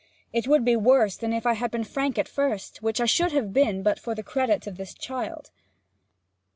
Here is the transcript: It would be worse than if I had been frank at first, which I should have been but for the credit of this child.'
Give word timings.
It 0.33 0.47
would 0.47 0.65
be 0.65 0.75
worse 0.75 1.15
than 1.15 1.31
if 1.31 1.45
I 1.45 1.53
had 1.53 1.69
been 1.69 1.83
frank 1.83 2.17
at 2.17 2.27
first, 2.27 2.81
which 2.81 2.99
I 2.99 3.05
should 3.05 3.33
have 3.33 3.53
been 3.53 3.83
but 3.83 3.99
for 3.99 4.15
the 4.15 4.23
credit 4.23 4.65
of 4.65 4.77
this 4.77 4.95
child.' 4.95 5.51